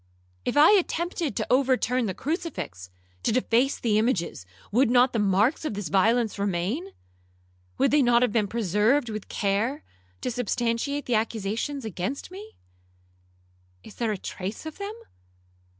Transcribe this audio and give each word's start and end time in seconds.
If 0.45 0.57
I 0.57 0.71
attempted 0.71 1.35
to 1.35 1.47
overturn 1.53 2.07
the 2.07 2.15
crucifix, 2.15 2.89
to 3.21 3.31
deface 3.31 3.77
the 3.79 3.99
images, 3.99 4.47
would 4.71 4.89
not 4.89 5.13
the 5.13 5.19
marks 5.19 5.63
of 5.63 5.75
this 5.75 5.89
violence 5.89 6.39
remain? 6.39 6.87
Would 7.77 7.91
they 7.91 8.01
not 8.01 8.23
have 8.23 8.31
been 8.31 8.47
preserved 8.47 9.09
with 9.09 9.29
care, 9.29 9.83
to 10.21 10.31
substantiate 10.31 11.05
the 11.05 11.13
accusation 11.13 11.81
against 11.85 12.31
me? 12.31 12.55
Is 13.83 13.93
there 13.93 14.11
a 14.11 14.17
trace 14.17 14.65
of 14.65 14.79
them? 14.79 14.95